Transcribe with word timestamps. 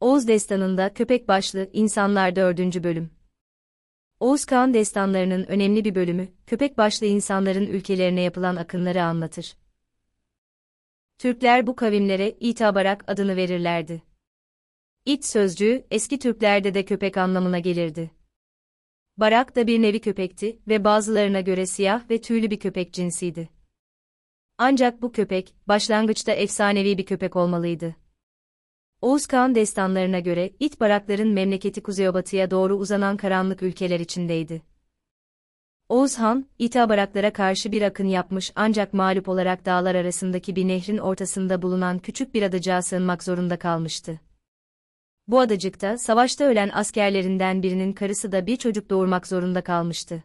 Oğuz 0.00 0.28
Destanı'nda 0.28 0.94
köpek 0.94 1.28
başlı 1.28 1.70
insanlar 1.72 2.36
4. 2.36 2.58
bölüm. 2.84 3.10
Oğuz 4.20 4.44
Kağan 4.44 4.74
destanlarının 4.74 5.44
önemli 5.44 5.84
bir 5.84 5.94
bölümü, 5.94 6.28
köpek 6.46 6.78
başlı 6.78 7.06
insanların 7.06 7.66
ülkelerine 7.66 8.20
yapılan 8.20 8.56
akınları 8.56 9.02
anlatır. 9.02 9.56
Türkler 11.18 11.66
bu 11.66 11.76
kavimlere 11.76 12.30
İtabarak 12.30 13.04
adını 13.06 13.36
verirlerdi. 13.36 14.02
İt 15.04 15.24
sözcüğü 15.24 15.86
eski 15.90 16.18
Türklerde 16.18 16.74
de 16.74 16.84
köpek 16.84 17.16
anlamına 17.16 17.58
gelirdi. 17.58 18.10
Barak 19.16 19.56
da 19.56 19.66
bir 19.66 19.82
nevi 19.82 20.00
köpekti 20.00 20.58
ve 20.68 20.84
bazılarına 20.84 21.40
göre 21.40 21.66
siyah 21.66 22.10
ve 22.10 22.20
tüylü 22.20 22.50
bir 22.50 22.60
köpek 22.60 22.92
cinsiydi. 22.92 23.48
Ancak 24.58 25.02
bu 25.02 25.12
köpek, 25.12 25.54
başlangıçta 25.68 26.32
efsanevi 26.32 26.98
bir 26.98 27.06
köpek 27.06 27.36
olmalıydı. 27.36 28.07
Oğuz 29.02 29.26
Kağan 29.26 29.54
destanlarına 29.54 30.20
göre, 30.20 30.50
it 30.60 30.80
barakların 30.80 31.28
memleketi 31.28 31.82
kuzeyobatıya 31.82 32.50
doğru 32.50 32.74
uzanan 32.76 33.16
karanlık 33.16 33.62
ülkeler 33.62 34.00
içindeydi. 34.00 34.62
Oğuz 35.88 36.18
Han, 36.18 36.46
İta 36.58 36.88
baraklara 36.88 37.32
karşı 37.32 37.72
bir 37.72 37.82
akın 37.82 38.06
yapmış 38.06 38.52
ancak 38.54 38.94
mağlup 38.94 39.28
olarak 39.28 39.66
dağlar 39.66 39.94
arasındaki 39.94 40.56
bir 40.56 40.68
nehrin 40.68 40.98
ortasında 40.98 41.62
bulunan 41.62 41.98
küçük 41.98 42.34
bir 42.34 42.42
adacığa 42.42 42.82
sığınmak 42.82 43.24
zorunda 43.24 43.58
kalmıştı. 43.58 44.20
Bu 45.28 45.40
adacıkta, 45.40 45.98
savaşta 45.98 46.44
ölen 46.44 46.70
askerlerinden 46.72 47.62
birinin 47.62 47.92
karısı 47.92 48.32
da 48.32 48.46
bir 48.46 48.56
çocuk 48.56 48.90
doğurmak 48.90 49.26
zorunda 49.26 49.64
kalmıştı. 49.64 50.24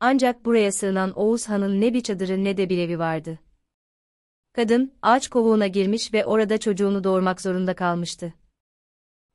Ancak 0.00 0.44
buraya 0.44 0.72
sığınan 0.72 1.12
Oğuz 1.18 1.48
Han'ın 1.48 1.80
ne 1.80 1.94
bir 1.94 2.00
çadırı 2.00 2.44
ne 2.44 2.56
de 2.56 2.68
bir 2.68 2.78
evi 2.78 2.98
vardı. 2.98 3.38
Kadın, 4.58 4.92
ağaç 5.02 5.28
kovuğuna 5.28 5.66
girmiş 5.66 6.14
ve 6.14 6.24
orada 6.24 6.58
çocuğunu 6.58 7.04
doğurmak 7.04 7.40
zorunda 7.40 7.74
kalmıştı. 7.74 8.34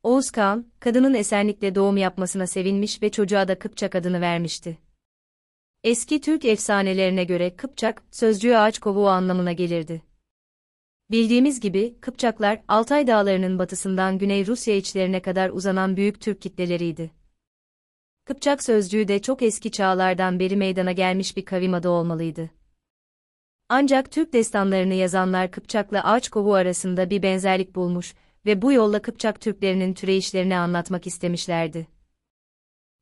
Oğuz 0.04 0.32
Kağan, 0.32 0.66
kadının 0.80 1.13
esenlikle 1.13 1.76
doğum 1.76 1.98
yapmasına 1.98 2.48
sevinmiş 2.48 3.02
ve 3.02 3.12
çocuğa 3.12 3.48
da 3.48 3.60
Kıpçak 3.60 3.96
adını 3.96 4.21
vermişti. 4.21 4.77
Eski 5.84 6.21
Türk 6.21 6.46
efsanelerine 6.46 7.24
göre 7.24 7.55
Kıpçak, 7.55 8.04
sözcüğü 8.12 8.55
ağaç 8.55 8.79
kovuğu 8.79 9.07
anlamına 9.07 9.51
gelirdi. 9.51 10.01
Bildiğimiz 11.12 11.60
gibi, 11.60 11.96
Kıpçaklar, 12.01 12.62
Altay 12.68 13.07
Dağları'nın 13.07 13.60
batısından 13.60 14.18
Güney 14.18 14.46
Rusya 14.46 14.76
içlerine 14.76 15.21
kadar 15.21 15.49
uzanan 15.49 15.98
büyük 15.98 16.21
Türk 16.21 16.41
kitleleriydi. 16.41 17.12
Kıpçak 18.26 18.63
sözcüğü 18.63 19.07
de 19.07 19.21
çok 19.21 19.41
eski 19.41 19.71
çağlardan 19.71 20.40
beri 20.40 20.55
meydana 20.55 20.91
gelmiş 20.91 21.38
bir 21.38 21.46
kavim 21.46 21.74
adı 21.74 21.90
olmalıydı. 21.90 22.63
Ancak 23.76 24.12
Türk 24.12 24.34
destanlarını 24.34 24.93
yazanlar 24.93 25.52
Kıpçak'la 25.52 26.04
ağaç 26.04 26.29
kovu 26.29 26.54
arasında 26.54 27.10
bir 27.10 27.24
benzerlik 27.24 27.76
bulmuş 27.76 28.13
ve 28.46 28.62
bu 28.62 28.71
yolla 28.74 29.02
Kıpçak 29.02 29.41
Türklerinin 29.41 29.93
türeyişlerini 29.93 30.57
anlatmak 30.57 31.07
istemişlerdi. 31.07 31.88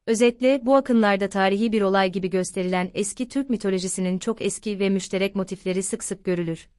Özetle 0.08 0.66
bu 0.66 0.76
akınlarda 0.76 1.30
tarihi 1.30 1.72
bir 1.72 1.82
olay 1.82 2.12
gibi 2.12 2.30
gösterilen 2.30 2.92
eski 2.94 3.28
Türk 3.28 3.50
mitolojisinin 3.50 4.20
çok 4.20 4.42
eski 4.42 4.80
ve 4.80 4.90
müşterek 4.90 5.36
motifleri 5.36 5.84
sık 5.84 6.04
sık 6.04 6.26
görülür. 6.26 6.70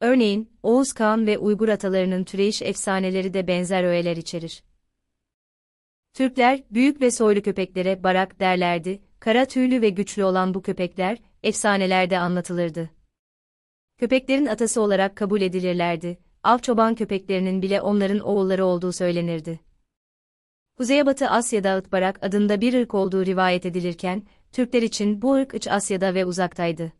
Örneğin, 0.00 0.52
Oğuz 0.62 0.92
Kağan 0.92 1.26
ve 1.26 1.38
Uygur 1.38 1.68
atalarının 1.68 2.24
türeyiş 2.24 2.62
efsaneleri 2.62 3.34
de 3.34 3.46
benzer 3.46 3.84
öğeler 3.84 4.16
içerir. 4.16 4.62
Türkler, 6.14 6.62
büyük 6.70 7.00
ve 7.00 7.10
soylu 7.10 7.42
köpeklere 7.42 8.02
barak 8.02 8.40
derlerdi, 8.40 9.07
kara 9.20 9.44
tüylü 9.44 9.82
ve 9.82 9.88
güçlü 9.88 10.24
olan 10.24 10.54
bu 10.54 10.62
köpekler, 10.62 11.18
efsanelerde 11.42 12.18
anlatılırdı. 12.18 12.90
Köpeklerin 13.98 14.46
atası 14.46 14.80
olarak 14.80 15.16
kabul 15.16 15.40
edilirlerdi, 15.40 16.18
av 16.42 16.58
çoban 16.58 16.94
köpeklerinin 16.94 17.62
bile 17.62 17.80
onların 17.80 18.18
oğulları 18.18 18.64
olduğu 18.64 18.92
söylenirdi. 18.92 19.60
Kuzeybatı 20.76 21.30
Asya'da 21.30 21.78
Itbarak 21.78 22.24
adında 22.24 22.60
bir 22.60 22.74
ırk 22.74 22.94
olduğu 22.94 23.26
rivayet 23.26 23.66
edilirken, 23.66 24.22
Türkler 24.52 24.82
için 24.82 25.22
bu 25.22 25.34
ırk 25.34 25.54
İç 25.54 25.68
Asya'da 25.68 26.14
ve 26.14 26.24
uzaktaydı. 26.24 26.92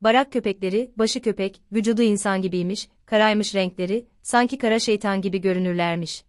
Barak 0.00 0.32
köpekleri, 0.32 0.92
başı 0.96 1.22
köpek, 1.22 1.62
vücudu 1.72 2.02
insan 2.02 2.42
gibiymiş, 2.42 2.88
karaymış 3.06 3.54
renkleri, 3.54 4.06
sanki 4.22 4.58
kara 4.58 4.78
şeytan 4.78 5.20
gibi 5.20 5.40
görünürlermiş. 5.40 6.24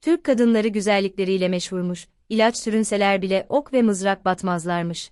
Türk 0.00 0.24
kadınları 0.24 0.68
güzellikleriyle 0.68 1.48
meşhurmuş, 1.48 2.08
ilaç 2.28 2.56
sürünseler 2.58 3.22
bile 3.22 3.46
ok 3.48 3.72
ve 3.72 3.82
mızrak 3.82 4.24
batmazlarmış. 4.24 5.10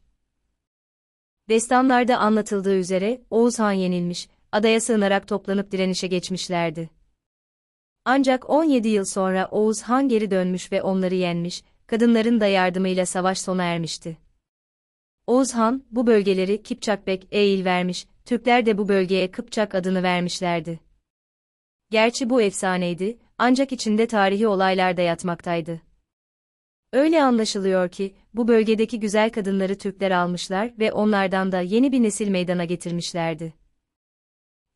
Destanlarda 1.49 2.19
anlatıldığı 2.19 2.77
üzere, 2.77 3.23
Oğuz 3.31 3.59
Han 3.59 3.73
yenilmiş, 3.73 4.29
adaya 4.53 4.81
sığınarak 4.81 5.29
toplanıp 5.29 5.73
direnişe 5.73 6.07
geçmişlerdi. 6.07 6.91
Ancak 8.05 8.51
17 8.51 8.89
yıl 8.89 9.05
sonra 9.05 9.49
Oğuz 9.51 9.83
Han 9.83 10.09
geri 10.09 10.31
dönmüş 10.31 10.73
ve 10.73 10.83
onları 10.83 11.15
yenmiş, 11.15 11.63
kadınların 11.87 12.41
da 12.41 12.47
yardımıyla 12.47 13.07
savaş 13.07 13.39
sona 13.39 13.65
ermişti. 13.65 14.19
Oğuz 15.27 15.55
Han, 15.55 15.85
bu 15.91 16.07
bölgeleri 16.07 16.63
Kipçakbek 16.63 17.29
Eğil 17.31 17.65
vermiş, 17.65 18.07
Türkler 18.25 18.67
de 18.67 18.79
bu 18.79 18.89
bölgeye 18.89 19.31
Kıpçak 19.31 19.75
adını 19.75 20.03
vermişlerdi. 20.03 20.81
Gerçi 21.91 22.31
bu 22.31 22.43
efsaneydi, 22.43 23.19
ancak 23.39 23.73
içinde 23.73 24.07
tarihi 24.07 24.49
olaylar 24.49 24.97
da 24.97 25.03
yatmaktaydı. 25.03 25.81
Öyle 26.95 27.23
anlaşılıyor 27.23 27.89
ki, 27.89 28.15
bu 28.35 28.49
bölgedeki 28.49 29.01
güzel 29.01 29.31
kadınları 29.31 29.79
Türkler 29.79 30.11
almışlar 30.11 30.73
ve 30.79 30.93
onlardan 30.93 31.53
da 31.53 31.61
yeni 31.61 31.93
bir 31.93 32.03
nesil 32.03 32.29
meydana 32.29 32.65
getirmişlerdi. 32.65 33.55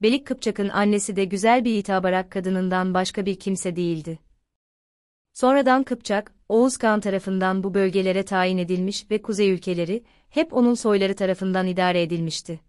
Belik 0.02 0.26
Kıpçak'ın 0.26 0.68
annesi 0.68 1.16
de 1.16 1.24
güzel 1.24 1.64
bir 1.64 1.78
itabarak 1.78 2.32
kadınından 2.32 2.94
başka 2.94 3.26
bir 3.26 3.38
kimse 3.38 3.76
değildi. 3.76 4.18
Sonradan 5.32 5.82
Kıpçak, 5.82 6.34
Oğuz 6.48 6.76
Kağan 6.76 7.00
tarafından 7.00 7.62
bu 7.62 7.74
bölgelere 7.74 8.24
tayin 8.24 8.58
edilmiş 8.58 9.10
ve 9.10 9.22
kuzey 9.22 9.50
ülkeleri, 9.50 10.04
hep 10.30 10.54
onun 10.54 10.74
soyları 10.74 11.16
tarafından 11.16 11.66
idare 11.66 12.02
edilmişti. 12.02 12.60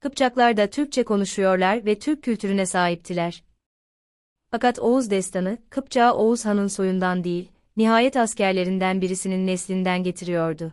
Kıpçaklar 0.00 0.56
da 0.56 0.70
Türkçe 0.70 1.04
konuşuyorlar 1.04 1.86
ve 1.86 1.98
Türk 1.98 2.22
kültürüne 2.22 2.66
sahiptiler. 2.66 3.44
Fakat 4.50 4.78
Oğuz 4.78 5.10
destanı, 5.10 5.58
Kıpçağı 5.70 6.14
Oğuz 6.14 6.44
Han'ın 6.44 6.68
soyundan 6.68 7.24
değil, 7.24 7.53
nihayet 7.76 8.16
askerlerinden 8.16 9.00
birisinin 9.00 9.46
neslinden 9.46 10.02
getiriyordu. 10.02 10.72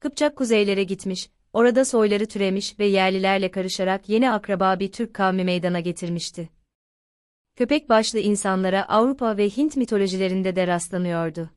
Kıpçak 0.00 0.36
kuzeylere 0.36 0.84
gitmiş, 0.84 1.30
orada 1.52 1.84
soyları 1.84 2.26
türemiş 2.26 2.78
ve 2.78 2.86
yerlilerle 2.86 3.50
karışarak 3.50 4.08
yeni 4.08 4.30
akraba 4.30 4.80
bir 4.80 4.92
Türk 4.92 5.14
kavmi 5.14 5.44
meydana 5.44 5.80
getirmişti. 5.80 6.48
Köpek 7.56 7.88
başlı 7.88 8.18
insanlara 8.18 8.88
Avrupa 8.88 9.36
ve 9.36 9.48
Hint 9.48 9.76
mitolojilerinde 9.76 10.56
de 10.56 10.66
rastlanıyordu. 10.66 11.50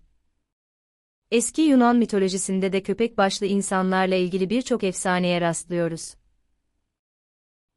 Eski 1.32 1.62
Yunan 1.62 1.96
mitolojisinde 1.96 2.74
de 2.74 2.84
köpek 2.84 3.18
başlı 3.18 3.46
insanlarla 3.46 4.16
ilgili 4.16 4.50
birçok 4.50 4.84
efsaneye 4.84 5.42
rastlıyoruz. 5.42 6.16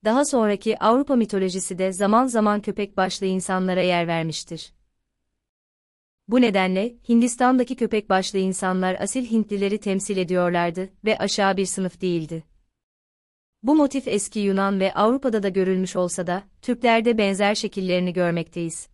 Daha 0.04 0.24
sonraki 0.24 0.78
Avrupa 0.78 1.16
mitolojisi 1.16 1.78
de 1.78 1.92
zaman 1.92 2.26
zaman 2.26 2.60
köpek 2.60 2.96
başlı 2.96 3.26
insanlara 3.26 3.82
yer 3.82 4.06
vermiştir. 4.06 4.72
Bu 6.28 6.40
nedenle, 6.40 6.94
Hindistan'daki 7.08 7.76
köpek 7.76 8.10
başlı 8.10 8.38
insanlar 8.38 9.00
asil 9.00 9.30
Hintlileri 9.30 9.78
temsil 9.78 10.16
ediyorlardı 10.16 10.88
ve 11.04 11.18
aşağı 11.18 11.56
bir 11.56 11.66
sınıf 11.66 12.00
değildi. 12.00 12.44
Bu 13.62 13.74
motif 13.74 14.08
eski 14.08 14.40
Yunan 14.40 14.80
ve 14.80 14.94
Avrupa'da 14.94 15.42
da 15.42 15.48
görülmüş 15.48 15.96
olsa 15.96 16.26
da, 16.26 16.42
Türklerde 16.62 17.18
benzer 17.18 17.54
şekillerini 17.54 18.12
görmekteyiz. 18.12 18.88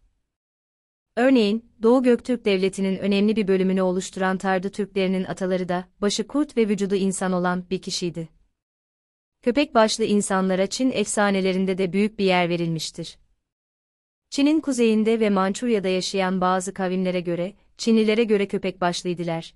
Örneğin, 1.16 1.70
Doğu 1.82 2.02
Göktürk 2.02 2.44
Devleti'nin 2.44 2.98
önemli 2.98 3.36
bir 3.36 3.48
bölümünü 3.48 3.82
oluşturan 3.82 4.38
Tardı 4.38 4.70
Türklerinin 4.70 5.24
ataları 5.24 5.68
da, 5.68 5.84
başı 6.00 6.26
kurt 6.26 6.56
ve 6.56 6.68
vücudu 6.68 6.94
insan 6.94 7.32
olan 7.32 7.70
bir 7.70 7.82
kişiydi. 7.82 8.28
Köpek 9.42 9.74
başlı 9.74 10.04
insanlara 10.04 10.66
Çin 10.66 10.90
efsanelerinde 10.90 11.78
de 11.78 11.92
büyük 11.92 12.18
bir 12.18 12.24
yer 12.24 12.48
verilmiştir. 12.48 13.18
Çin'in 14.30 14.60
kuzeyinde 14.60 15.20
ve 15.20 15.30
Mançurya'da 15.30 15.88
yaşayan 15.88 16.40
bazı 16.40 16.74
kavimlere 16.74 17.20
göre, 17.20 17.54
Çinlilere 17.78 18.24
göre 18.24 18.48
köpek 18.48 18.80
başlıydılar. 18.80 19.54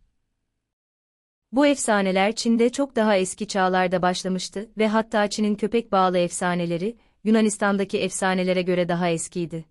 Bu 1.52 1.66
efsaneler 1.66 2.34
Çin'de 2.34 2.72
çok 2.72 2.96
daha 2.96 3.16
eski 3.16 3.48
çağlarda 3.48 4.02
başlamıştı 4.02 4.70
ve 4.78 4.88
hatta 4.88 5.30
Çin'in 5.30 5.54
köpek 5.54 5.92
bağlı 5.92 6.18
efsaneleri, 6.18 6.96
Yunanistan'daki 7.24 7.98
efsanelere 7.98 8.62
göre 8.62 8.88
daha 8.88 9.08
eskiydi. 9.08 9.64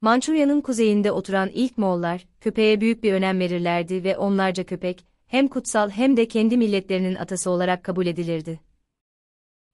Mançurya'nın 0.00 0.60
kuzeyinde 0.60 1.12
oturan 1.12 1.50
ilk 1.54 1.78
Moğollar, 1.78 2.26
köpeğe 2.40 2.80
büyük 2.80 3.02
bir 3.02 3.12
önem 3.12 3.40
verirlerdi 3.40 4.04
ve 4.04 4.16
onlarca 4.16 4.64
köpek, 4.64 5.06
hem 5.26 5.48
kutsal 5.48 5.90
hem 5.90 6.16
de 6.16 6.28
kendi 6.28 6.56
milletlerinin 6.56 7.14
atası 7.14 7.50
olarak 7.50 7.84
kabul 7.84 8.06
edilirdi. 8.06 8.60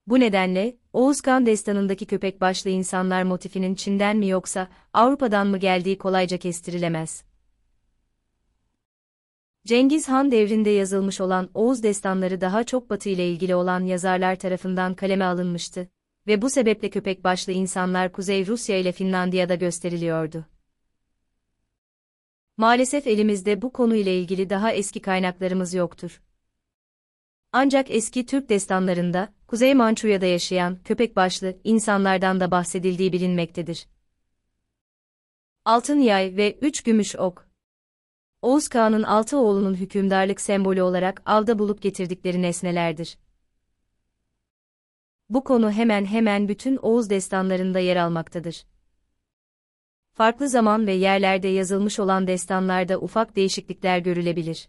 Bu 0.07 0.21
nedenle, 0.21 0.77
Oğuz 0.93 1.21
Kan 1.21 1.47
destanındaki 1.47 2.07
köpek 2.07 2.41
başlı 2.41 2.71
insanlar 2.71 3.23
motifinin 3.23 3.75
Çin'den 3.75 4.17
mi 4.17 4.29
yoksa 4.29 4.69
Avrupa'dan 4.93 5.47
mı 5.47 5.59
geldiği 5.59 5.99
kolayca 5.99 6.39
kestirilemez. 6.39 7.25
Cengiz 9.67 10.09
Han 10.09 10.33
devrinde 10.33 10.71
yazılmış 10.71 11.21
olan 11.21 11.51
Oğuz 11.55 11.83
destanları 11.83 12.41
daha 12.41 12.65
çok 12.65 12.91
Batı 12.91 13.09
ile 13.09 13.31
ilgili 13.31 13.55
olan 13.55 13.81
yazarlar 13.85 14.37
tarafından 14.37 14.95
kaleme 14.95 15.25
alınmıştı. 15.25 15.89
ve 16.27 16.43
bu 16.43 16.51
sebeple 16.51 16.91
köpek 16.91 17.25
başlı 17.25 17.53
insanlar 17.53 18.13
Kuzey 18.13 18.47
Rusya 18.47 18.77
ile 18.77 18.93
Finlandiya'da 18.93 19.55
gösteriliyordu. 19.55 20.47
Maalesef 22.57 23.07
elimizde 23.07 23.63
bu 23.63 23.73
konuyla 23.73 24.13
ilgili 24.13 24.51
daha 24.51 24.73
eski 24.73 25.03
kaynaklarımız 25.03 25.75
yoktur. 25.75 26.23
Ancak 27.53 27.91
eski 27.91 28.27
Türk 28.27 28.49
destanlarında, 28.49 29.35
Kuzey 29.53 29.75
Mançurya'da 29.75 30.27
yaşayan 30.27 30.79
köpek 30.85 31.17
başlı 31.17 31.57
insanlardan 31.65 32.41
da 32.41 32.51
bahsedildiği 32.51 33.13
bilinmektedir. 33.13 33.87
Altın 35.65 36.01
yay 36.01 36.37
ve 36.37 36.59
üç 36.61 36.83
gümüş 36.83 37.17
ok. 37.17 37.49
Oğuz 38.43 38.69
Kağan'ın 38.69 39.03
altı 39.03 39.39
oğlunun 39.39 39.75
hükümdarlık 39.75 40.41
sembolü 40.41 40.83
olarak 40.83 41.23
avda 41.27 41.59
bulup 41.59 41.83
getirdikleri 41.83 42.43
nesnelerdir. 42.43 43.19
Bu 45.29 45.45
konu 45.45 45.71
hemen 45.71 46.05
hemen 46.05 46.49
bütün 46.49 46.77
Oğuz 46.77 47.11
destanlarında 47.11 47.79
yer 47.79 47.97
almaktadır. 47.97 48.65
Farklı 50.13 50.49
zaman 50.49 50.87
ve 50.87 50.93
yerlerde 50.93 51.49
yazılmış 51.49 51.99
olan 51.99 52.27
destanlarda 52.27 53.01
ufak 53.01 53.37
değişiklikler 53.37 53.99
görülebilir. 53.99 54.69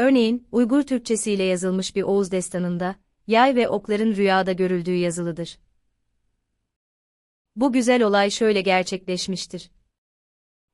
Örneğin, 0.00 0.48
Uygur 0.52 0.82
Türkçesiyle 0.82 1.42
yazılmış 1.42 1.96
bir 1.96 2.02
Oğuz 2.02 2.32
destanında, 2.32 2.96
yay 3.26 3.56
ve 3.56 3.68
okların 3.68 4.16
rüyada 4.16 4.52
görüldüğü 4.52 4.94
yazılıdır. 4.94 5.58
Bu 7.56 7.72
güzel 7.72 8.02
olay 8.02 8.30
şöyle 8.30 8.60
gerçekleşmiştir. 8.60 9.70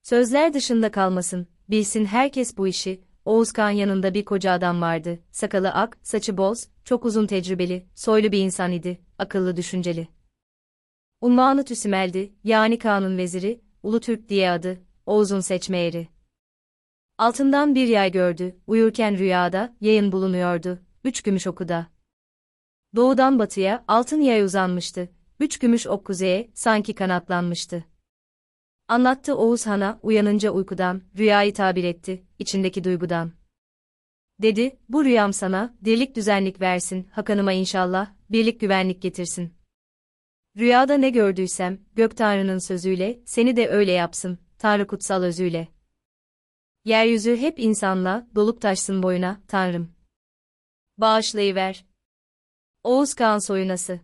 Sözler 0.02 0.54
dışında 0.54 0.90
kalmasın, 0.90 1.48
bilsin 1.70 2.04
herkes 2.04 2.56
bu 2.56 2.68
işi, 2.68 3.00
Oğuz 3.24 3.52
Kağan 3.52 3.70
yanında 3.70 4.14
bir 4.14 4.24
koca 4.24 4.52
adam 4.52 4.80
vardı, 4.80 5.18
sakalı 5.30 5.70
ak, 5.70 5.98
saçı 6.02 6.36
boz, 6.36 6.68
çok 6.84 7.04
uzun 7.04 7.26
tecrübeli, 7.26 7.86
soylu 7.94 8.32
bir 8.32 8.38
insan 8.38 8.72
idi, 8.72 9.00
akıllı 9.18 9.56
düşünceli. 9.56 10.08
Unvanı 11.20 11.64
Tüsimel'di, 11.64 12.32
yani 12.44 12.78
Kağan'ın 12.78 13.18
veziri, 13.18 13.60
Ulu 13.82 14.00
Türk 14.00 14.28
diye 14.28 14.50
adı, 14.50 14.80
Oğuz'un 15.06 15.40
seçme 15.40 15.78
eri. 15.78 16.15
Altından 17.18 17.74
bir 17.74 17.88
yay 17.88 18.12
gördü, 18.12 18.56
uyurken 18.66 19.18
rüyada, 19.18 19.76
yayın 19.80 20.12
bulunuyordu, 20.12 20.82
üç 21.04 21.22
gümüş 21.22 21.46
okuda. 21.46 21.86
Doğudan 22.96 23.38
batıya, 23.38 23.84
altın 23.88 24.20
yay 24.20 24.42
uzanmıştı, 24.42 25.08
üç 25.40 25.58
gümüş 25.58 25.86
ok 25.86 26.04
kuzeye, 26.04 26.50
sanki 26.54 26.94
kanatlanmıştı. 26.94 27.84
Anlattı 28.88 29.36
Oğuz 29.36 29.66
Han'a, 29.66 30.00
uyanınca 30.02 30.50
uykudan, 30.50 31.02
rüyayı 31.18 31.54
tabir 31.54 31.84
etti, 31.84 32.26
içindeki 32.38 32.84
duygudan. 32.84 33.32
Dedi, 34.42 34.78
bu 34.88 35.04
rüyam 35.04 35.32
sana, 35.32 35.76
dirlik 35.84 36.16
düzenlik 36.16 36.60
versin, 36.60 37.08
Hakanıma 37.12 37.52
inşallah, 37.52 38.10
birlik 38.30 38.60
güvenlik 38.60 39.02
getirsin. 39.02 39.54
Rüyada 40.56 40.94
ne 40.94 41.10
gördüysem, 41.10 41.78
gök 41.94 42.16
tanrının 42.16 42.58
sözüyle, 42.58 43.20
seni 43.26 43.56
de 43.56 43.68
öyle 43.68 43.92
yapsın, 43.92 44.38
tanrı 44.58 44.86
kutsal 44.86 45.22
özüyle. 45.22 45.75
Yeryüzü 46.86 47.36
hep 47.36 47.58
insanla, 47.58 48.26
dolup 48.34 48.60
taşsın 48.60 49.02
boyuna, 49.02 49.40
tanrım. 49.48 49.92
Bağışlayıver. 50.98 51.84
Oğuz 52.84 53.14
Kağan 53.14 53.38
soyunası. 53.38 54.00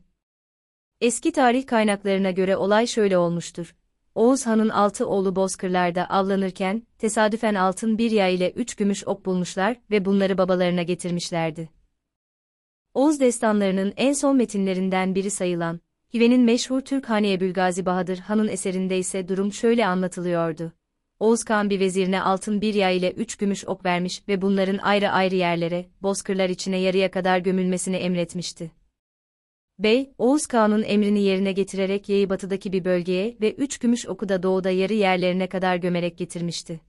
Eski 1.00 1.32
tarih 1.32 1.66
kaynaklarına 1.66 2.30
göre 2.30 2.56
olay 2.56 2.86
şöyle 2.86 3.18
olmuştur. 3.18 3.76
Oğuz 4.14 4.46
Han'ın 4.46 4.68
altı 4.68 5.06
oğlu 5.06 5.36
bozkırlarda 5.36 6.10
avlanırken, 6.10 6.82
tesadüfen 6.98 7.54
altın 7.54 7.98
bir 7.98 8.10
yay 8.10 8.34
ile 8.34 8.50
üç 8.50 8.74
gümüş 8.74 9.06
ok 9.06 9.26
bulmuşlar 9.26 9.76
ve 9.90 10.04
bunları 10.04 10.38
babalarına 10.38 10.82
getirmişlerdi. 10.82 11.70
Oğuz 12.94 13.20
destanlarının 13.20 13.92
en 13.96 14.12
son 14.12 14.36
metinlerinden 14.36 15.14
biri 15.14 15.30
sayılan, 15.30 15.80
Hive'nin 16.14 16.40
meşhur 16.40 16.80
Türk 16.80 17.10
Hani 17.10 17.32
Ebülgazi 17.32 17.86
Bahadır 17.86 18.18
Han'ın 18.18 18.48
eserinde 18.48 18.98
ise 18.98 19.28
durum 19.28 19.52
şöyle 19.52 19.86
anlatılıyordu. 19.86 20.72
Oğuz 21.22 21.44
Kağan 21.44 21.70
bir 21.70 21.80
vezirine 21.80 22.22
altın 22.22 22.60
bir 22.60 22.74
yay 22.74 22.96
ile 22.96 23.12
üç 23.12 23.36
gümüş 23.36 23.68
ok 23.68 23.84
vermiş 23.84 24.22
ve 24.28 24.42
bunların 24.42 24.78
ayrı 24.78 25.10
ayrı 25.10 25.34
yerlere, 25.34 25.86
bozkırlar 26.02 26.48
içine 26.48 26.76
yarıya 26.76 27.10
kadar 27.10 27.38
gömülmesini 27.38 27.96
emretmişti. 27.96 28.70
Bey, 29.78 30.12
Oğuz 30.18 30.46
Kağan'ın 30.46 30.82
emrini 30.82 31.22
yerine 31.22 31.52
getirerek 31.52 32.08
yayı 32.08 32.30
batıdaki 32.30 32.72
bir 32.72 32.84
bölgeye 32.84 33.36
ve 33.40 33.54
üç 33.54 33.78
gümüş 33.78 34.06
oku 34.06 34.28
da 34.28 34.42
doğuda 34.42 34.70
yarı 34.70 34.92
yerlerine 34.92 35.48
kadar 35.48 35.76
gömerek 35.76 36.18
getirmişti. 36.18 36.80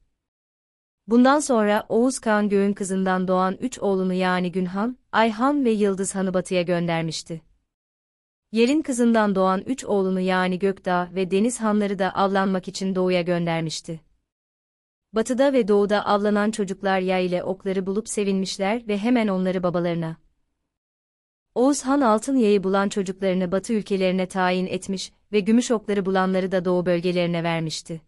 Bundan 1.08 1.40
sonra 1.40 1.86
Oğuz 1.90 2.20
Kağan 2.20 2.50
göğün 2.50 2.74
kızından 2.74 3.28
doğan 3.28 3.58
üç 3.60 3.80
oğlunu 3.80 4.14
yani 4.14 4.52
Günhan, 4.52 4.98
Ayhan 5.12 5.66
ve 5.66 5.72
Yıldız 5.72 6.16
Han'ı 6.16 6.34
batıya 6.34 6.62
göndermişti. 6.62 7.42
Yerin 8.52 8.82
kızından 8.82 9.36
doğan 9.36 9.62
üç 9.62 9.86
oğlunu 9.86 10.20
yani 10.20 10.60
Gökdağ 10.60 11.10
ve 11.16 11.32
Deniz 11.32 11.62
Hanları 11.62 12.00
da 12.00 12.16
avlanmak 12.16 12.68
için 12.68 12.96
doğuya 12.96 13.22
göndermişti. 13.22 14.13
Batıda 15.14 15.54
ve 15.54 15.68
doğuda 15.68 16.06
avlanan 16.06 16.52
çocuklar 16.52 17.00
yay 17.00 17.26
ile 17.26 17.44
okları 17.44 17.86
bulup 17.86 18.10
sevinmişler 18.10 18.88
ve 18.88 18.98
hemen 18.98 19.28
onları 19.28 19.64
babalarına, 19.64 20.18
Oğuz 21.56 21.82
Han 21.82 22.02
altın 22.02 22.38
yayı 22.38 22.64
bulan 22.64 22.90
çocuklarını 22.90 23.52
batı 23.52 23.74
ülkelerine 23.74 24.28
tayin 24.28 24.68
etmiş 24.68 25.12
ve 25.32 25.40
gümüş 25.40 25.72
okları 25.72 26.06
bulanları 26.06 26.52
da 26.52 26.66
doğu 26.66 26.86
bölgelerine 26.86 27.44
vermişti. 27.44 28.02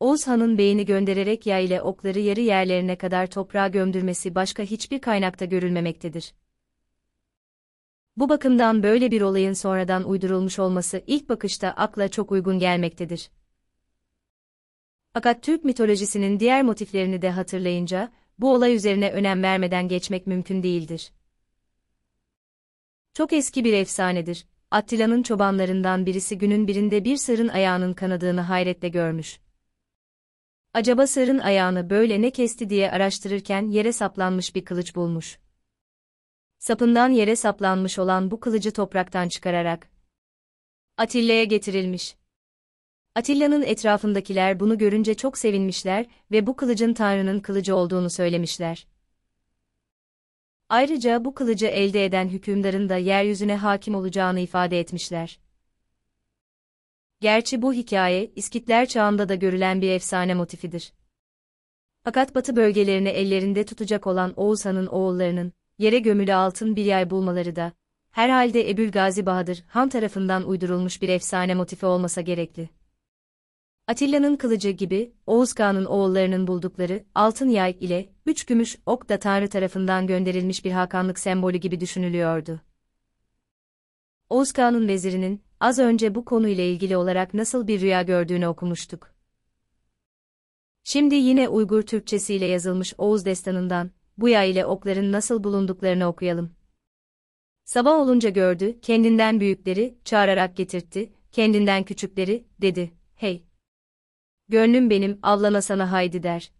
Oğuz 0.00 0.26
Han'ın 0.26 0.58
beyini 0.58 0.84
göndererek 0.84 1.46
yay 1.46 1.64
ile 1.64 1.82
okları 1.82 2.18
yarı 2.18 2.40
yerlerine 2.40 2.98
kadar 2.98 3.26
toprağa 3.26 3.68
gömdürmesi 3.68 4.34
başka 4.34 4.62
hiçbir 4.62 5.00
kaynakta 5.00 5.44
görülmemektedir. 5.44 6.34
Bu 8.16 8.28
bakımdan 8.28 8.82
böyle 8.82 9.10
bir 9.10 9.20
olayın 9.20 9.52
sonradan 9.52 10.04
uydurulmuş 10.04 10.58
olması 10.58 11.02
ilk 11.06 11.28
bakışta 11.28 11.68
akla 11.70 12.08
çok 12.08 12.32
uygun 12.32 12.58
gelmektedir. 12.58 13.30
Fakat 15.14 15.42
Türk 15.42 15.64
mitolojisinin 15.64 16.40
diğer 16.40 16.62
motiflerini 16.62 17.22
de 17.22 17.30
hatırlayınca, 17.30 18.12
bu 18.38 18.54
olay 18.54 18.74
üzerine 18.74 19.10
önem 19.10 19.42
vermeden 19.42 19.88
geçmek 19.88 20.26
mümkün 20.26 20.62
değildir. 20.62 21.12
Çok 23.12 23.32
eski 23.32 23.64
bir 23.64 23.72
efsanedir. 23.72 24.46
Attila'nın 24.70 25.22
çobanlarından 25.22 26.06
birisi 26.06 26.38
günün 26.38 26.68
birinde 26.68 27.04
bir 27.04 27.16
sırın 27.16 27.48
ayağının 27.48 27.94
kanadığını 27.94 28.40
hayretle 28.40 28.88
görmüş. 28.88 29.40
Acaba 30.72 31.06
sırın 31.06 31.38
ayağını 31.38 31.90
böyle 31.90 32.22
ne 32.22 32.30
kesti 32.30 32.70
diye 32.70 32.90
araştırırken 32.90 33.70
yere 33.70 33.92
saplanmış 33.92 34.54
bir 34.54 34.64
kılıç 34.64 34.96
bulmuş. 34.96 35.38
Sapından 36.58 37.08
yere 37.08 37.36
saplanmış 37.36 37.98
olan 37.98 38.30
bu 38.30 38.40
kılıcı 38.40 38.72
topraktan 38.72 39.28
çıkararak 39.28 39.88
Atilla'ya 40.96 41.44
getirilmiş. 41.44 42.16
Atilla'nın 43.14 43.62
etrafındakiler 43.62 44.60
bunu 44.60 44.78
görünce 44.78 45.14
çok 45.14 45.38
sevinmişler 45.38 46.06
ve 46.30 46.46
bu 46.46 46.56
kılıcın 46.56 46.94
Tanrı'nın 46.94 47.40
kılıcı 47.40 47.76
olduğunu 47.76 48.10
söylemişler. 48.10 48.86
Ayrıca 50.68 51.24
bu 51.24 51.34
kılıcı 51.34 51.66
elde 51.66 52.04
eden 52.04 52.28
hükümdarın 52.28 52.88
da 52.88 52.96
yeryüzüne 52.96 53.56
hakim 53.56 53.94
olacağını 53.94 54.40
ifade 54.40 54.80
etmişler. 54.80 55.38
Gerçi 57.20 57.62
bu 57.62 57.72
hikaye, 57.72 58.32
İskitler 58.36 58.86
çağında 58.88 59.28
da 59.28 59.34
görülen 59.34 59.82
bir 59.82 59.90
efsane 59.90 60.34
motifidir. 60.34 60.92
Fakat 62.04 62.34
batı 62.34 62.56
bölgelerini 62.56 63.08
ellerinde 63.08 63.64
tutacak 63.64 64.06
olan 64.06 64.32
Oğuz 64.36 64.64
Han'ın 64.64 64.86
oğullarının, 64.86 65.52
yere 65.78 65.98
gömülü 65.98 66.34
altın 66.34 66.76
bir 66.76 66.84
yay 66.84 67.10
bulmaları 67.10 67.56
da, 67.56 67.72
herhalde 68.10 68.70
Ebül 68.70 68.90
Gazi 68.90 69.26
Bahadır 69.26 69.64
Han 69.68 69.88
tarafından 69.88 70.48
uydurulmuş 70.48 71.02
bir 71.02 71.08
efsane 71.08 71.54
motifi 71.54 71.86
olmasa 71.86 72.20
gerekli. 72.20 72.68
Atilla'nın 73.86 74.36
kılıcı 74.36 74.70
gibi, 74.70 75.12
Oğuz 75.26 75.52
Kağan'ın 75.52 75.84
oğullarının 75.84 76.46
buldukları, 76.46 77.04
altın 77.14 77.48
yay 77.48 77.76
ile, 77.80 78.12
üç 78.26 78.46
gümüş 78.46 78.78
ok 78.86 79.08
da 79.08 79.18
Tanrı 79.18 79.48
tarafından 79.48 80.06
gönderilmiş 80.06 80.64
bir 80.64 80.70
hakanlık 80.70 81.18
sembolü 81.18 81.56
gibi 81.56 81.80
düşünülüyordu. 81.80 82.60
Oğuz 84.30 84.52
Kağan'ın 84.52 84.88
vezirinin, 84.88 85.42
az 85.60 85.78
önce 85.78 86.14
bu 86.14 86.24
konuyla 86.24 86.64
ilgili 86.64 86.96
olarak 86.96 87.34
nasıl 87.34 87.66
bir 87.66 87.80
rüya 87.80 88.02
gördüğünü 88.02 88.46
okumuştuk. 88.46 89.14
Şimdi 90.84 91.14
yine 91.14 91.48
Uygur 91.48 91.82
Türkçesiyle 91.82 92.46
yazılmış 92.46 92.94
Oğuz 92.98 93.24
Destanı'ndan, 93.24 93.90
bu 94.18 94.28
yay 94.28 94.50
ile 94.50 94.66
okların 94.66 95.12
nasıl 95.12 95.44
bulunduklarını 95.44 96.06
okuyalım. 96.06 96.50
Sabah 97.64 97.92
olunca 97.92 98.28
gördü, 98.30 98.80
kendinden 98.80 99.40
büyükleri, 99.40 99.98
çağırarak 100.04 100.56
getirtti, 100.56 101.12
kendinden 101.32 101.84
küçükleri, 101.84 102.44
dedi, 102.60 102.94
hey! 103.14 103.44
Gönlüm 104.48 104.90
benim, 104.90 105.18
avlana 105.22 105.62
sana 105.62 105.92
haydi 105.92 106.22
der. 106.22 106.52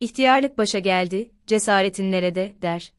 İhtiyarlık 0.00 0.58
başa 0.58 0.78
geldi, 0.78 1.32
cesaretin 1.46 2.12
nerede, 2.12 2.56
der. 2.62 2.92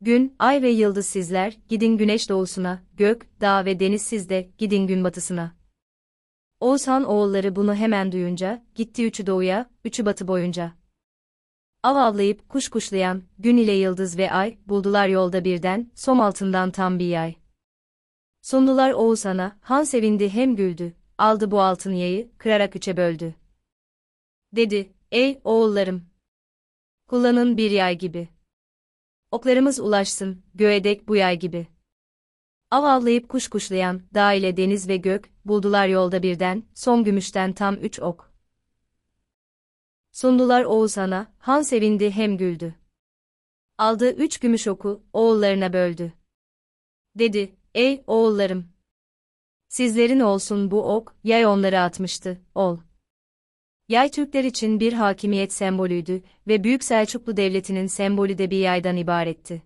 Gün, 0.00 0.36
ay 0.38 0.62
ve 0.62 0.70
yıldız 0.70 1.06
sizler, 1.06 1.58
gidin 1.68 1.96
güneş 1.96 2.28
doğusuna, 2.28 2.82
gök, 2.94 3.40
dağ 3.40 3.64
ve 3.64 3.80
deniz 3.80 4.02
sizde, 4.02 4.50
gidin 4.58 4.86
gün 4.86 5.04
batısına. 5.04 5.56
Oğuzhan 6.60 7.04
oğulları 7.04 7.56
bunu 7.56 7.74
hemen 7.74 8.12
duyunca, 8.12 8.64
gitti 8.74 9.06
üçü 9.06 9.26
doğuya, 9.26 9.70
üçü 9.84 10.06
batı 10.06 10.28
boyunca. 10.28 10.72
Av 11.82 11.96
avlayıp 11.96 12.48
kuş 12.48 12.68
kuşlayan, 12.68 13.22
gün 13.38 13.56
ile 13.56 13.72
yıldız 13.72 14.18
ve 14.18 14.32
ay, 14.32 14.58
buldular 14.66 15.08
yolda 15.08 15.44
birden, 15.44 15.90
som 15.94 16.20
altından 16.20 16.70
tam 16.70 16.98
bir 16.98 17.08
yay. 17.08 17.34
Sundular 18.42 18.92
Oğuzhan'a, 18.92 19.58
han 19.60 19.84
sevindi 19.84 20.28
hem 20.28 20.56
güldü, 20.56 20.94
aldı 21.18 21.50
bu 21.50 21.60
altın 21.60 21.92
yayı, 21.92 22.30
kırarak 22.38 22.76
üçe 22.76 22.96
böldü. 22.96 23.34
Dedi, 24.52 24.92
ey 25.10 25.40
oğullarım! 25.44 26.04
Kullanın 27.06 27.56
bir 27.56 27.70
yay 27.70 27.98
gibi. 27.98 28.28
Oklarımız 29.30 29.80
ulaşsın, 29.80 30.42
göğe 30.54 30.84
dek 30.84 31.08
bu 31.08 31.16
yay 31.16 31.38
gibi. 31.38 31.66
Av 32.70 32.84
avlayıp 32.84 33.28
kuş 33.28 33.48
kuşlayan, 33.48 34.02
dağ 34.14 34.32
ile 34.32 34.56
deniz 34.56 34.88
ve 34.88 34.96
gök, 34.96 35.30
buldular 35.44 35.88
yolda 35.88 36.22
birden, 36.22 36.62
son 36.74 37.04
gümüşten 37.04 37.52
tam 37.52 37.74
üç 37.74 38.00
ok. 38.00 38.32
Sundular 40.12 40.64
Oğuzhan'a, 40.64 41.32
han 41.38 41.62
sevindi 41.62 42.10
hem 42.10 42.36
güldü. 42.36 42.74
Aldı 43.78 44.10
üç 44.10 44.38
gümüş 44.38 44.68
oku, 44.68 45.02
oğullarına 45.12 45.72
böldü. 45.72 46.12
Dedi, 47.14 47.56
ey 47.74 48.04
oğullarım! 48.06 48.77
Sizlerin 49.78 50.20
olsun 50.20 50.70
bu 50.70 50.82
ok, 50.96 51.14
yay 51.24 51.46
onları 51.46 51.80
atmıştı, 51.80 52.40
ol. 52.54 52.78
Yay 53.88 54.10
Türkler 54.10 54.44
için 54.44 54.80
bir 54.80 54.92
hakimiyet 54.92 55.52
sembolüydü 55.52 56.22
ve 56.46 56.64
Büyük 56.64 56.84
Selçuklu 56.84 57.36
Devleti'nin 57.36 57.86
sembolü 57.86 58.38
de 58.38 58.50
bir 58.50 58.58
yaydan 58.58 58.96
ibaretti. 58.96 59.62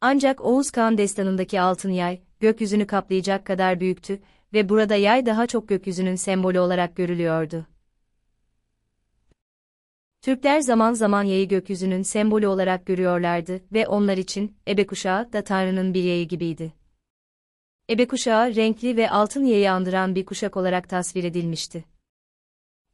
Ancak 0.00 0.40
Oğuz 0.40 0.70
Kağan 0.70 0.98
destanındaki 0.98 1.60
altın 1.60 1.90
yay, 1.90 2.20
gökyüzünü 2.40 2.86
kaplayacak 2.86 3.46
kadar 3.46 3.80
büyüktü 3.80 4.20
ve 4.52 4.68
burada 4.68 4.96
yay 4.96 5.26
daha 5.26 5.46
çok 5.46 5.68
gökyüzünün 5.68 6.16
sembolü 6.16 6.60
olarak 6.60 6.96
görülüyordu. 6.96 7.66
Türkler 10.22 10.60
zaman 10.60 10.92
zaman 10.92 11.22
yayı 11.22 11.48
gökyüzünün 11.48 12.02
sembolü 12.02 12.46
olarak 12.46 12.86
görüyorlardı 12.86 13.60
ve 13.72 13.86
onlar 13.86 14.16
için 14.16 14.56
ebe 14.68 14.86
kuşağı 14.86 15.32
da 15.32 15.44
Tanrı'nın 15.44 15.94
bir 15.94 16.02
yayı 16.04 16.28
gibiydi. 16.28 16.83
Ebe 17.90 18.06
kuşağı 18.08 18.54
renkli 18.54 18.96
ve 18.96 19.10
altın 19.10 19.44
yayı 19.44 19.72
andıran 19.72 20.14
bir 20.14 20.26
kuşak 20.26 20.56
olarak 20.56 20.88
tasvir 20.88 21.24
edilmişti. 21.24 21.84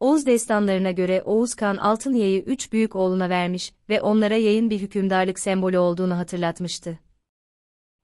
Oğuz 0.01 0.27
destanlarına 0.27 0.91
göre 0.91 1.23
Oğuz 1.23 1.55
Kan 1.55 1.77
altın 1.77 2.15
yayı 2.15 2.43
üç 2.43 2.73
büyük 2.73 2.97
oğluna 2.97 3.29
vermiş 3.29 3.73
ve 3.89 4.01
onlara 4.01 4.37
yayın 4.37 4.71
bir 4.71 4.81
hükümdarlık 4.81 5.39
sembolü 5.39 5.79
olduğunu 5.79 6.17
hatırlatmıştı. 6.19 6.99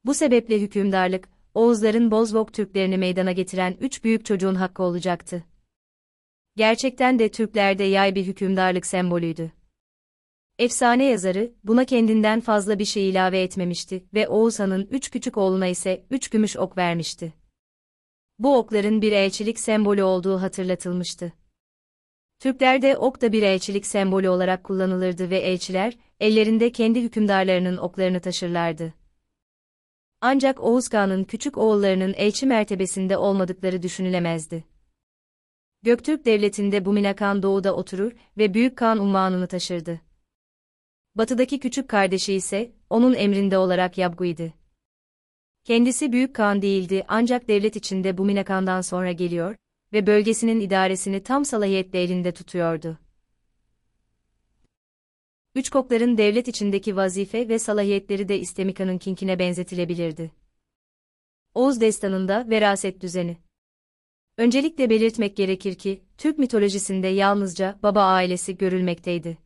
Bu 0.05 0.15
sebeple 0.15 0.61
hükümdarlık, 0.61 1.29
Oğuzların 1.55 2.11
Bozvok 2.11 2.53
Türklerini 2.53 2.99
meydana 2.99 3.33
getiren 3.33 3.77
üç 3.81 4.05
büyük 4.05 4.25
çocuğun 4.25 4.55
hakkı 4.55 4.83
olacaktı. 4.83 5.45
Gerçekten 6.57 7.19
de 7.19 7.31
Türklerde 7.31 7.85
yay 7.85 8.15
bir 8.15 8.27
hükümdarlık 8.27 8.87
sembolüydü. 8.87 9.53
Efsane 10.59 11.05
yazarı, 11.05 11.53
buna 11.65 11.85
kendinden 11.85 12.41
fazla 12.41 12.79
bir 12.79 12.85
şey 12.85 13.09
ilave 13.09 13.43
etmemişti 13.43 14.05
ve 14.15 14.29
Oğuz 14.29 14.61
Han'ın 14.61 14.89
üç 14.91 15.11
küçük 15.11 15.37
oğluna 15.37 15.67
ise 15.67 16.07
üç 16.11 16.29
gümüş 16.29 16.57
ok 16.57 16.79
vermişti. 16.79 17.33
Bu 18.39 18.57
okların 18.57 19.03
bir 19.03 19.13
elçilik 19.13 19.61
sembolü 19.61 20.03
olduğu 20.03 20.43
hatırlatılmıştı. 20.43 21.33
Türklerde 22.39 22.97
ok 22.97 23.23
da 23.23 23.33
bir 23.33 23.43
elçilik 23.43 23.87
sembolü 23.87 24.29
olarak 24.29 24.65
kullanılırdı 24.65 25.31
ve 25.31 25.39
elçiler, 25.39 25.99
ellerinde 26.21 26.73
kendi 26.73 27.03
hükümdarlarının 27.03 27.77
oklarını 27.77 28.21
taşırlardı. 28.21 28.95
Ancak 30.21 30.61
Oğuz 30.61 30.89
Kağan'ın 30.89 31.25
küçük 31.25 31.59
oğullarının 31.59 32.15
elçi 32.17 32.47
mertebesinde 32.47 33.17
olmadıkları 33.17 33.83
düşünülemezdi. 33.83 34.65
Göktürk 35.83 36.25
Devleti'nde 36.25 36.85
Bumina 36.85 37.17
Kağan 37.17 37.43
doğuda 37.43 37.77
oturur 37.77 38.13
ve 38.39 38.55
Büyük 38.55 38.77
Kağan 38.77 38.99
unvanını 38.99 39.47
taşırdı. 39.47 40.01
Batıdaki 41.17 41.61
küçük 41.61 41.89
kardeşi 41.89 42.35
ise, 42.35 42.73
onun 42.91 43.15
emrinde 43.15 43.59
olarak 43.59 43.99
Yabgu'ydı. 43.99 44.53
Kendisi 45.65 46.13
Büyük 46.13 46.35
Kağan 46.35 46.63
değildi 46.63 47.05
ancak 47.09 47.49
devlet 47.49 47.77
içinde 47.77 48.19
Bumina 48.19 48.45
Kağan'dan 48.45 48.81
sonra 48.81 49.13
geliyor 49.13 49.57
ve 49.93 50.07
bölgesinin 50.07 50.61
idaresini 50.61 51.23
tam 51.23 51.45
salahiyetle 51.45 52.03
elinde 52.03 52.33
tutuyordu. 52.33 52.99
Üç 55.55 55.71
kokların 55.71 56.19
devlet 56.19 56.49
içindeki 56.49 56.97
vazife 56.97 57.49
ve 57.49 57.59
salahiyetleri 57.59 58.29
de 58.29 58.39
İstemika'nın 58.39 58.99
kinkine 58.99 59.39
benzetilebilirdi. 59.39 60.33
Oğuz 61.55 61.81
destanında 61.81 62.47
veraset 62.51 63.01
düzeni. 63.01 63.37
Öncelikle 64.39 64.91
belirtmek 64.91 65.37
gerekir 65.37 65.75
ki, 65.75 66.05
Türk 66.19 66.39
mitolojisinde 66.39 67.07
yalnızca 67.09 67.79
baba 67.83 68.03
ailesi 68.03 68.57
görülmekteydi. 68.57 69.46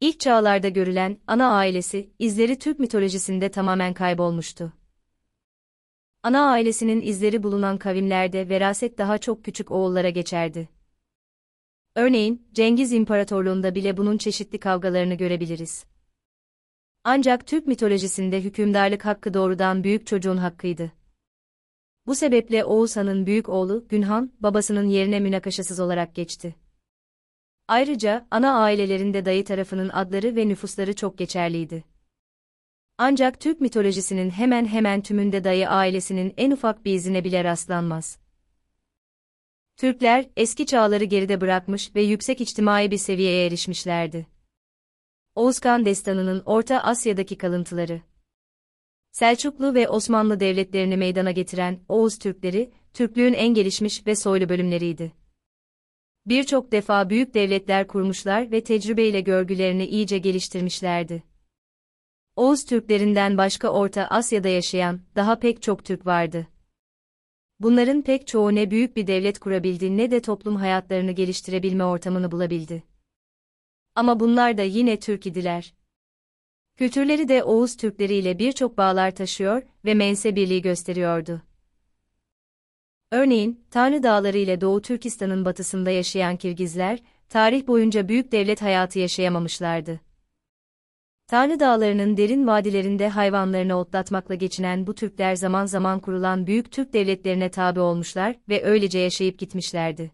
İlk 0.00 0.20
çağlarda 0.20 0.68
görülen 0.68 1.18
ana 1.26 1.50
ailesi, 1.52 2.10
izleri 2.18 2.58
Türk 2.58 2.78
mitolojisinde 2.78 3.50
tamamen 3.50 3.94
kaybolmuştu. 3.94 4.72
Ana 6.22 6.50
ailesinin 6.50 7.00
izleri 7.00 7.42
bulunan 7.42 7.78
kavimlerde 7.78 8.48
veraset 8.48 8.98
daha 8.98 9.18
çok 9.18 9.44
küçük 9.44 9.70
oğullara 9.70 10.10
geçerdi. 10.10 10.68
Örneğin, 11.94 12.48
Cengiz 12.52 12.92
İmparatorluğunda 12.92 13.74
bile 13.74 13.96
bunun 13.96 14.18
çeşitli 14.18 14.58
kavgalarını 14.58 15.14
görebiliriz. 15.14 15.84
Ancak 17.04 17.46
Türk 17.46 17.66
mitolojisinde 17.66 18.40
hükümdarlık 18.44 19.06
hakkı 19.06 19.34
doğrudan 19.34 19.84
büyük 19.84 20.06
çocuğun 20.06 20.36
hakkıydı. 20.36 20.92
Bu 22.06 22.14
sebeple 22.14 22.64
Oğuz 22.64 22.96
Han'ın 22.96 23.26
büyük 23.26 23.48
oğlu 23.48 23.88
Günhan, 23.88 24.32
babasının 24.40 24.86
yerine 24.86 25.20
münakaşasız 25.20 25.80
olarak 25.80 26.14
geçti. 26.14 26.54
Ayrıca, 27.68 28.26
ana 28.30 28.60
ailelerinde 28.60 29.24
dayı 29.24 29.44
tarafının 29.44 29.88
adları 29.88 30.36
ve 30.36 30.48
nüfusları 30.48 30.94
çok 30.94 31.18
geçerliydi. 31.18 31.84
Ancak 32.98 33.40
Türk 33.40 33.60
mitolojisinin 33.60 34.30
hemen 34.30 34.66
hemen 34.66 35.00
tümünde 35.00 35.44
dayı 35.44 35.68
ailesinin 35.68 36.34
en 36.36 36.50
ufak 36.50 36.84
bir 36.84 36.94
izine 36.94 37.24
bile 37.24 37.44
rastlanmaz. 37.44 38.18
Türkler, 39.76 40.28
eski 40.36 40.66
çağları 40.66 41.04
geride 41.04 41.40
bırakmış 41.40 41.94
ve 41.94 42.02
yüksek 42.02 42.40
içtimai 42.40 42.90
bir 42.90 42.98
seviyeye 42.98 43.46
erişmişlerdi. 43.46 44.26
Oğuzkan 45.34 45.84
Destanı'nın 45.84 46.42
Orta 46.46 46.80
Asya'daki 46.80 47.38
kalıntıları 47.38 48.00
Selçuklu 49.12 49.74
ve 49.74 49.88
Osmanlı 49.88 50.40
devletlerini 50.40 50.96
meydana 50.96 51.30
getiren 51.30 51.80
Oğuz 51.88 52.18
Türkleri, 52.18 52.70
Türklüğün 52.92 53.32
en 53.32 53.54
gelişmiş 53.54 54.06
ve 54.06 54.16
soylu 54.16 54.48
bölümleriydi. 54.48 55.12
Birçok 56.28 56.72
defa 56.72 57.10
büyük 57.10 57.34
devletler 57.34 57.86
kurmuşlar 57.86 58.50
ve 58.50 58.64
tecrübeyle 58.64 59.20
görgülerini 59.20 59.86
iyice 59.86 60.18
geliştirmişlerdi. 60.18 61.22
Oğuz 62.36 62.64
Türklerinden 62.64 63.38
başka 63.38 63.68
Orta 63.68 64.06
Asya'da 64.06 64.48
yaşayan 64.48 65.00
daha 65.16 65.38
pek 65.38 65.62
çok 65.62 65.84
Türk 65.84 66.06
vardı. 66.06 66.46
Bunların 67.60 68.02
pek 68.02 68.26
çoğu 68.26 68.54
ne 68.54 68.70
büyük 68.70 68.96
bir 68.96 69.06
devlet 69.06 69.38
kurabildi 69.38 69.96
ne 69.96 70.10
de 70.10 70.22
toplum 70.22 70.56
hayatlarını 70.56 71.12
geliştirebilme 71.12 71.84
ortamını 71.84 72.32
bulabildi. 72.32 72.82
Ama 73.94 74.20
bunlar 74.20 74.58
da 74.58 74.62
yine 74.62 74.98
Türk 74.98 75.26
idiler. 75.26 75.74
Kültürleri 76.76 77.28
de 77.28 77.42
Oğuz 77.44 77.76
Türkleri 77.76 78.14
ile 78.14 78.38
birçok 78.38 78.78
bağlar 78.78 79.10
taşıyor 79.14 79.62
ve 79.84 79.94
mense 79.94 80.36
birliği 80.36 80.62
gösteriyordu. 80.62 81.42
Örneğin, 83.12 83.64
Tanrı 83.70 84.02
Dağları 84.02 84.38
ile 84.38 84.60
Doğu 84.60 84.82
Türkistan'ın 84.82 85.44
batısında 85.44 85.90
yaşayan 85.90 86.36
Kirgizler, 86.36 86.98
tarih 87.28 87.66
boyunca 87.66 88.08
büyük 88.08 88.32
devlet 88.32 88.62
hayatı 88.62 88.98
yaşayamamışlardı. 88.98 90.00
Tanrı 91.26 91.60
Dağları'nın 91.60 92.16
derin 92.16 92.46
vadilerinde 92.46 93.08
hayvanlarını 93.08 93.78
otlatmakla 93.78 94.34
geçinen 94.34 94.86
bu 94.86 94.94
Türkler 94.94 95.34
zaman 95.36 95.66
zaman 95.66 96.00
kurulan 96.00 96.46
büyük 96.46 96.72
Türk 96.72 96.92
devletlerine 96.92 97.50
tabi 97.50 97.80
olmuşlar 97.80 98.36
ve 98.48 98.64
öylece 98.64 98.98
yaşayıp 98.98 99.38
gitmişlerdi. 99.38 100.12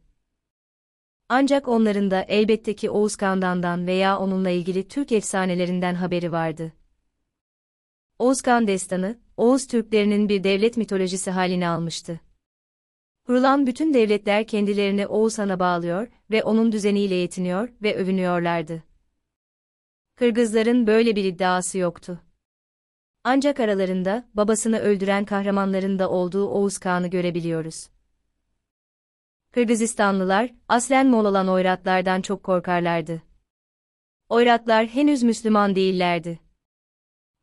Ancak 1.28 1.68
onların 1.68 2.10
da 2.10 2.24
elbette 2.28 2.76
ki 2.76 2.90
Oğuz 2.90 3.16
Kandan'dan 3.16 3.86
veya 3.86 4.18
onunla 4.18 4.50
ilgili 4.50 4.88
Türk 4.88 5.12
efsanelerinden 5.12 5.94
haberi 5.94 6.32
vardı. 6.32 6.72
Oğuz 8.18 8.42
Kan 8.42 8.66
destanı, 8.66 9.18
Oğuz 9.36 9.66
Türklerinin 9.66 10.28
bir 10.28 10.44
devlet 10.44 10.76
mitolojisi 10.76 11.30
halini 11.30 11.68
almıştı. 11.68 12.20
Kurulan 13.26 13.66
bütün 13.66 13.94
devletler 13.94 14.46
kendilerini 14.46 15.06
Oğuz 15.06 15.38
Han'a 15.38 15.60
bağlıyor 15.60 16.08
ve 16.30 16.42
onun 16.42 16.72
düzeniyle 16.72 17.14
yetiniyor 17.14 17.68
ve 17.82 17.96
övünüyorlardı. 17.96 18.82
Kırgızların 20.16 20.86
böyle 20.86 21.16
bir 21.16 21.24
iddiası 21.24 21.78
yoktu. 21.78 22.20
Ancak 23.24 23.60
aralarında 23.60 24.28
babasını 24.34 24.78
öldüren 24.78 25.24
kahramanların 25.24 25.98
da 25.98 26.10
olduğu 26.10 26.48
Oğuz 26.48 26.78
Kağan'ı 26.78 27.08
görebiliyoruz. 27.08 27.88
Kırgızistanlılar, 29.52 30.54
aslen 30.68 31.06
Moğol 31.06 31.24
olan 31.24 31.48
Oyratlardan 31.48 32.22
çok 32.22 32.42
korkarlardı. 32.42 33.22
Oyratlar 34.28 34.86
henüz 34.86 35.22
Müslüman 35.22 35.76
değillerdi. 35.76 36.38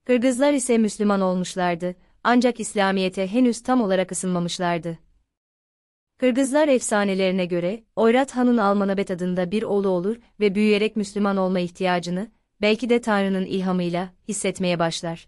Kırgızlar 0.06 0.54
ise 0.54 0.78
Müslüman 0.78 1.22
olmuşlardı, 1.22 1.96
ancak 2.24 2.60
İslamiyet'e 2.60 3.28
henüz 3.28 3.64
tam 3.64 3.82
olarak 3.82 4.12
ısınmamışlardı. 4.12 5.11
Kırgızlar 6.22 6.68
efsanelerine 6.68 7.46
göre, 7.46 7.84
Oyrat 7.96 8.36
Han'ın 8.36 8.58
Almanabet 8.58 9.12
adında 9.12 9.52
bir 9.52 9.64
oğlu 9.64 9.90
olur 9.90 10.18
ve 10.40 10.56
büyüyerek 10.56 10.96
Müslüman 10.96 11.38
olma 11.38 11.60
ihtiyacını, 11.60 12.32
belki 12.62 12.90
de 12.90 13.02
Tanrı'nın 13.02 13.46
ilhamıyla, 13.46 14.14
hissetmeye 14.28 14.80
başlar. 14.80 15.28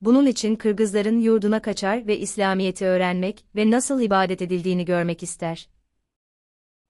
Bunun 0.00 0.26
için 0.26 0.56
Kırgızların 0.56 1.20
yurduna 1.20 1.62
kaçar 1.62 2.06
ve 2.06 2.18
İslamiyet'i 2.18 2.86
öğrenmek 2.86 3.44
ve 3.56 3.70
nasıl 3.70 4.00
ibadet 4.00 4.42
edildiğini 4.42 4.84
görmek 4.84 5.22
ister. 5.22 5.68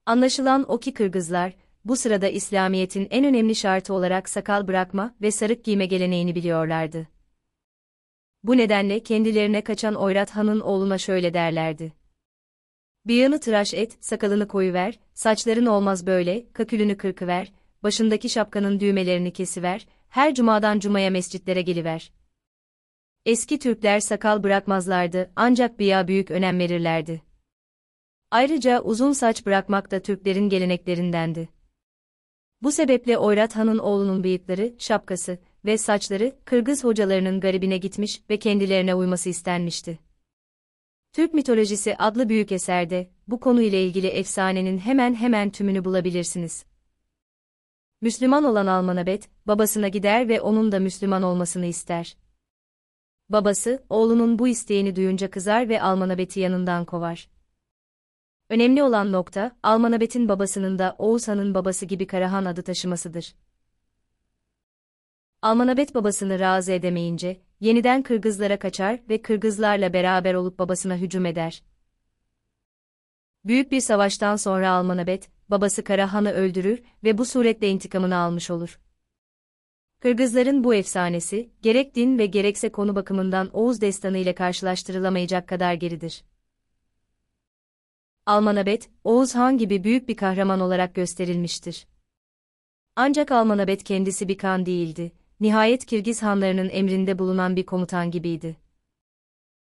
Anlaşılan 0.05 0.65
o 0.67 0.79
ki 0.79 0.93
Kırgızlar, 0.93 1.53
bu 1.85 1.95
sırada 1.95 2.27
İslamiyet'in 2.27 3.07
en 3.11 3.25
önemli 3.25 3.55
şartı 3.55 3.93
olarak 3.93 4.29
sakal 4.29 4.67
bırakma 4.67 5.15
ve 5.21 5.31
sarık 5.31 5.63
giyme 5.63 5.85
geleneğini 5.85 6.35
biliyorlardı. 6.35 7.07
Bu 8.43 8.57
nedenle 8.57 9.03
kendilerine 9.03 9.63
kaçan 9.63 9.95
Oyrat 9.95 10.31
Han'ın 10.31 10.59
oğluna 10.59 10.97
şöyle 10.97 11.33
derlerdi. 11.33 11.98
Bıyığını 13.05 13.39
tıraş 13.39 13.73
et, 13.73 13.97
sakalını 13.99 14.47
koyuver, 14.47 14.99
saçların 15.13 15.65
olmaz 15.65 16.07
böyle, 16.07 16.45
kakülünü 16.53 16.97
kırkıver, 16.97 17.53
başındaki 17.83 18.29
şapkanın 18.29 18.79
düğmelerini 18.79 19.33
kesiver, 19.33 19.87
her 20.09 20.35
cumadan 20.35 20.79
cumaya 20.79 21.09
mescitlere 21.09 21.61
geliver. 21.61 22.11
Eski 23.25 23.59
Türkler 23.59 23.99
sakal 23.99 24.43
bırakmazlardı 24.43 25.31
ancak 25.35 25.79
biya 25.79 26.07
büyük 26.07 26.31
önem 26.31 26.59
verirlerdi. 26.59 27.21
Ayrıca 28.31 28.81
uzun 28.81 29.11
saç 29.11 29.45
bırakmak 29.45 29.91
da 29.91 29.99
Türklerin 30.01 30.49
geleneklerindendi. 30.49 31.49
Bu 32.61 32.71
sebeple 32.71 33.17
Oyrat 33.17 33.55
Han'ın 33.55 33.77
oğlunun 33.77 34.23
bıyıkları, 34.23 34.75
şapkası 34.79 35.37
ve 35.65 35.77
saçları 35.77 36.35
Kırgız 36.45 36.83
hocalarının 36.83 37.39
garibine 37.39 37.77
gitmiş 37.77 38.21
ve 38.29 38.39
kendilerine 38.39 38.95
uyması 38.95 39.29
istenmişti. 39.29 40.08
Türk 41.13 41.33
Mitolojisi 41.33 41.95
adlı 41.97 42.29
büyük 42.29 42.51
eserde 42.51 43.11
bu 43.27 43.39
konu 43.39 43.61
ile 43.61 43.83
ilgili 43.83 44.07
efsanenin 44.07 44.77
hemen 44.77 45.15
hemen 45.15 45.49
tümünü 45.49 45.85
bulabilirsiniz. 45.85 46.65
Müslüman 48.01 48.43
olan 48.43 48.67
Almanabet, 48.67 49.29
babasına 49.45 49.87
gider 49.87 50.29
ve 50.29 50.41
onun 50.41 50.71
da 50.71 50.79
Müslüman 50.79 51.23
olmasını 51.23 51.65
ister. 51.65 52.17
Babası, 53.29 53.85
oğlunun 53.89 54.39
bu 54.39 54.47
isteğini 54.47 54.95
duyunca 54.95 55.29
kızar 55.29 55.69
ve 55.69 55.81
Almanabet'i 55.81 56.39
yanından 56.39 56.85
kovar. 56.85 57.29
Önemli 58.49 58.83
olan 58.83 59.11
nokta, 59.11 59.57
Almanabet'in 59.63 60.29
babasının 60.29 60.79
da 60.79 60.95
Oğuz 60.97 61.27
Han'ın 61.27 61.53
babası 61.53 61.85
gibi 61.85 62.07
Karahan 62.07 62.45
adı 62.45 62.61
taşımasıdır. 62.61 63.35
Almanabet 65.41 65.95
babasını 65.95 66.39
razı 66.39 66.71
edemeyince, 66.71 67.41
yeniden 67.59 68.03
Kırgızlara 68.03 68.59
kaçar 68.59 68.99
ve 69.09 69.21
Kırgızlarla 69.21 69.93
beraber 69.93 70.33
olup 70.33 70.59
babasına 70.59 70.95
hücum 70.95 71.25
eder. 71.25 71.63
Büyük 73.45 73.71
bir 73.71 73.81
savaştan 73.81 74.35
sonra 74.35 74.69
Almanabet, 74.69 75.29
babası 75.49 75.83
Karahan'ı 75.83 76.31
öldürür 76.31 76.83
ve 77.03 77.17
bu 77.17 77.25
suretle 77.25 77.69
intikamını 77.69 78.17
almış 78.17 78.51
olur. 78.51 78.79
Kırgızların 79.99 80.63
bu 80.63 80.75
efsanesi, 80.75 81.49
gerek 81.61 81.95
din 81.95 82.17
ve 82.17 82.25
gerekse 82.25 82.71
konu 82.71 82.95
bakımından 82.95 83.49
Oğuz 83.53 83.81
destanı 83.81 84.17
ile 84.17 84.35
karşılaştırılamayacak 84.35 85.47
kadar 85.47 85.73
geridir. 85.73 86.23
Almanabet, 88.25 88.89
Oğuz 89.03 89.35
Han 89.35 89.57
gibi 89.57 89.83
büyük 89.83 90.09
bir 90.09 90.15
kahraman 90.17 90.59
olarak 90.59 90.95
gösterilmiştir. 90.95 91.87
Ancak 92.95 93.31
Almanabet 93.31 93.83
kendisi 93.83 94.27
bir 94.27 94.37
kan 94.37 94.65
değildi, 94.65 95.11
nihayet 95.39 95.85
Kirgiz 95.85 96.23
hanlarının 96.23 96.69
emrinde 96.69 97.19
bulunan 97.19 97.55
bir 97.55 97.65
komutan 97.65 98.11
gibiydi. 98.11 98.57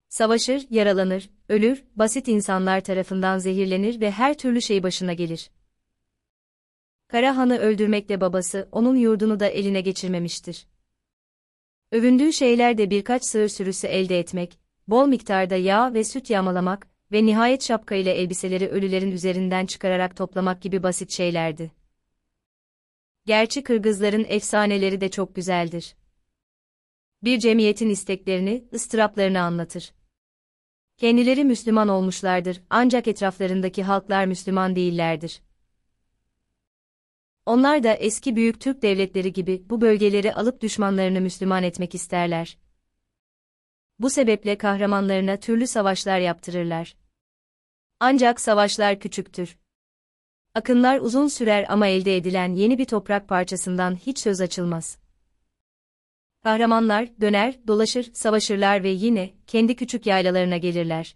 Savaşır, 0.10 0.68
yaralanır, 0.70 1.30
ölür, 1.50 1.84
basit 1.96 2.28
insanlar 2.28 2.82
tarafından 2.82 3.38
zehirlenir 3.38 4.02
ve 4.02 4.12
her 4.12 4.38
türlü 4.38 4.62
şey 4.62 4.84
başına 4.84 5.14
gelir. 5.14 5.50
Karahan'ı 7.08 7.58
öldürmekle 7.58 8.22
babası 8.22 8.70
onun 8.72 8.96
yurdunu 8.96 9.40
da 9.40 9.48
eline 9.48 9.82
geçirmemiştir. 9.82 10.68
Övündüğü 11.92 12.34
şeyler 12.34 12.78
de 12.78 12.90
birkaç 12.90 13.24
sığır 13.24 13.48
sürüsü 13.48 13.88
elde 13.88 14.20
etmek, 14.20 14.60
bol 14.88 15.08
miktarda 15.08 15.56
yağ 15.56 15.94
ve 15.94 16.04
süt 16.04 16.30
yağmalamak 16.30 16.88
ve 17.12 17.26
nihayet 17.26 17.64
şapka 17.64 17.96
ile 17.96 18.12
elbiseleri 18.12 18.68
ölülerin 18.68 19.12
üzerinden 19.12 19.66
çıkararak 19.66 20.16
toplamak 20.16 20.62
gibi 20.62 20.84
basit 20.84 21.12
şeylerdi. 21.12 21.78
Gerçi 23.29 23.63
Kırgızların 23.63 24.25
efsaneleri 24.27 25.01
de 25.01 25.11
çok 25.11 25.35
güzeldir. 25.35 25.96
Bir 27.24 27.39
cemiyetin 27.39 27.89
isteklerini, 27.89 28.68
ıstıraplarını 28.74 29.42
anlatır. 29.42 29.94
Kendileri 30.98 31.46
Müslüman 31.46 31.87
olmuşlardır 31.87 32.61
ancak 32.70 33.07
etraflarındaki 33.07 33.83
halklar 33.83 34.25
Müslüman 34.25 34.75
değillerdir. 34.75 35.42
Onlar 37.46 37.83
da 37.83 37.94
eski 37.94 38.35
büyük 38.35 38.61
Türk 38.61 38.81
devletleri 38.81 39.33
gibi 39.33 39.63
bu 39.70 39.81
bölgeleri 39.81 40.33
alıp 40.33 40.61
düşmanlarını 40.61 41.22
Müslüman 41.22 41.63
etmek 41.63 41.96
isterler. 41.96 42.57
Bu 44.00 44.09
sebeple 44.09 44.57
kahramanlarına 44.57 45.37
türlü 45.37 45.68
savaşlar 45.68 46.20
yaptırırlar. 46.20 46.96
Ancak 48.00 48.42
savaşlar 48.42 49.00
küçüktür. 49.00 49.57
Akınlar 50.55 51.00
uzun 51.00 51.27
sürer 51.27 51.66
ama 51.70 51.88
elde 51.88 52.18
edilen 52.18 52.53
yeni 52.53 52.77
bir 52.77 52.85
toprak 52.85 53.27
parçasından 53.27 53.96
hiç 53.96 54.20
söz 54.20 54.42
açılmaz. 54.42 54.98
Kahramanlar 56.44 57.09
döner, 57.22 57.59
dolaşır, 57.68 58.14
savaşırlar 58.14 58.83
ve 58.83 58.90
yine 58.90 59.33
kendi 59.48 59.75
küçük 59.75 60.05
yaylalarına 60.05 60.57
gelirler. 60.57 61.16